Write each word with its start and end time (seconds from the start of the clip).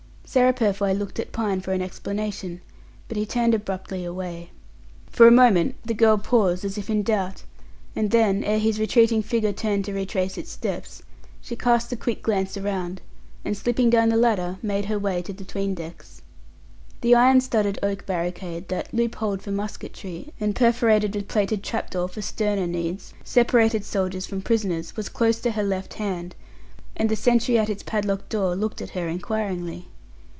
Sarah 0.23 0.53
Purfoy 0.53 0.93
looked 0.93 1.19
at 1.19 1.33
Pine 1.33 1.59
for 1.59 1.73
an 1.73 1.81
explanation, 1.81 2.61
but 3.09 3.17
he 3.17 3.25
turned 3.25 3.53
abruptly 3.53 4.05
away. 4.05 4.49
For 5.07 5.27
a 5.27 5.31
moment 5.31 5.75
the 5.83 5.93
girl 5.93 6.17
paused, 6.17 6.63
as 6.63 6.77
if 6.77 6.89
in 6.89 7.03
doubt; 7.03 7.43
and 7.97 8.11
then, 8.11 8.41
ere 8.45 8.57
his 8.57 8.79
retreating 8.79 9.21
figure 9.23 9.51
turned 9.51 9.83
to 9.83 9.91
retrace 9.93 10.37
its 10.37 10.49
steps, 10.49 11.03
she 11.41 11.57
cast 11.57 11.91
a 11.91 11.97
quick 11.97 12.23
glance 12.23 12.55
around, 12.55 13.01
and 13.43 13.57
slipping 13.57 13.89
down 13.89 14.07
the 14.07 14.15
ladder, 14.15 14.57
made 14.61 14.85
her 14.85 14.97
way 14.97 15.21
to 15.21 15.33
the 15.33 15.43
'tween 15.43 15.75
decks. 15.75 16.21
The 17.01 17.13
iron 17.13 17.41
studded 17.41 17.77
oak 17.83 18.05
barricade 18.05 18.69
that, 18.69 18.93
loop 18.93 19.15
holed 19.15 19.41
for 19.41 19.51
musketry, 19.51 20.31
and 20.39 20.55
perforated 20.55 21.13
with 21.13 21.27
plated 21.27 21.61
trapdoor 21.61 22.07
for 22.07 22.21
sterner 22.21 22.67
needs, 22.67 23.13
separated 23.25 23.83
soldiers 23.83 24.25
from 24.27 24.41
prisoners, 24.41 24.95
was 24.95 25.09
close 25.09 25.41
to 25.41 25.51
her 25.51 25.63
left 25.63 25.95
hand, 25.95 26.35
and 26.95 27.09
the 27.09 27.17
sentry 27.17 27.59
at 27.59 27.69
its 27.69 27.83
padlocked 27.83 28.29
door 28.29 28.55
looked 28.55 28.81
at 28.81 28.91
her 28.91 29.09
inquiringly. 29.09 29.89